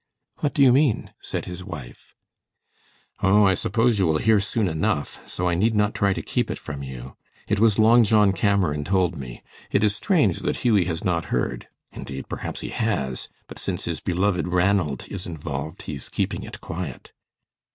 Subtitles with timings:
[0.39, 2.15] "What do you mean?" said his wife.
[3.21, 6.49] "Oh, I suppose you will hear soon enough, so I need not try to keep
[6.49, 7.15] it from you.
[7.47, 9.43] It was Long John Cameron told me.
[9.69, 11.67] It is strange that Hughie has not heard.
[11.91, 16.61] Indeed, perhaps he has, but since his beloved Ranald is involved, he is keeping it
[16.61, 17.11] quiet."